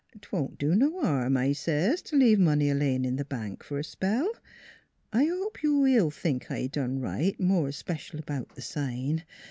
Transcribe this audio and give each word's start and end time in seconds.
'Twont 0.19 0.57
do 0.57 0.73
no 0.73 0.99
harm, 1.01 1.37
I 1.37 1.51
says, 1.53 2.01
to 2.01 2.15
leave 2.15 2.39
money 2.39 2.71
a 2.71 2.73
laying 2.73 3.05
in 3.05 3.17
the 3.17 3.23
bank 3.23 3.61
for 3.63 3.77
a 3.77 3.83
spell. 3.83 4.31
I 5.13 5.25
hope 5.25 5.61
you 5.61 5.77
will 5.77 6.09
think 6.09 6.49
I 6.49 6.65
done 6.65 6.99
right, 6.99 7.39
more 7.39 7.67
especial 7.67 8.17
about 8.19 8.55
the 8.55 8.63
sign. 8.63 9.23